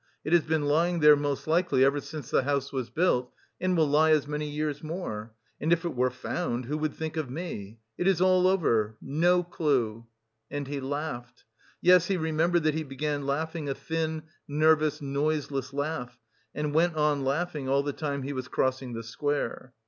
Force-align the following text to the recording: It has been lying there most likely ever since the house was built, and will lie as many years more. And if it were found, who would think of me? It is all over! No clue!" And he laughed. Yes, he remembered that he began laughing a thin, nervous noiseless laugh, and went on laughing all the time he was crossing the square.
It 0.25 0.33
has 0.33 0.41
been 0.41 0.65
lying 0.65 0.99
there 0.99 1.15
most 1.15 1.45
likely 1.45 1.85
ever 1.85 2.01
since 2.01 2.31
the 2.31 2.41
house 2.41 2.73
was 2.73 2.89
built, 2.89 3.31
and 3.59 3.77
will 3.77 3.85
lie 3.85 4.09
as 4.09 4.27
many 4.27 4.49
years 4.49 4.81
more. 4.83 5.35
And 5.59 5.71
if 5.71 5.85
it 5.85 5.93
were 5.95 6.09
found, 6.09 6.65
who 6.65 6.75
would 6.79 6.95
think 6.95 7.17
of 7.17 7.29
me? 7.29 7.77
It 7.99 8.07
is 8.07 8.19
all 8.19 8.47
over! 8.47 8.97
No 8.99 9.43
clue!" 9.43 10.07
And 10.49 10.67
he 10.67 10.79
laughed. 10.79 11.43
Yes, 11.81 12.07
he 12.07 12.17
remembered 12.17 12.63
that 12.63 12.73
he 12.73 12.81
began 12.83 13.27
laughing 13.27 13.69
a 13.69 13.75
thin, 13.75 14.23
nervous 14.47 15.03
noiseless 15.03 15.71
laugh, 15.71 16.17
and 16.55 16.73
went 16.73 16.95
on 16.95 17.23
laughing 17.23 17.69
all 17.69 17.83
the 17.83 17.93
time 17.93 18.23
he 18.23 18.33
was 18.33 18.47
crossing 18.47 18.93
the 18.93 19.03
square. 19.03 19.71